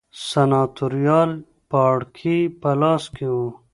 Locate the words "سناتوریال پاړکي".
0.29-2.39